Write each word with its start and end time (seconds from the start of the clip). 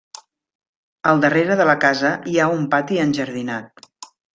Al 1.11 1.21
darrere 1.27 1.59
de 1.61 1.69
la 1.73 1.77
casa 1.85 2.13
hi 2.33 2.37
ha 2.39 2.51
un 2.59 2.67
pati 2.77 3.03
enjardinat. 3.09 3.91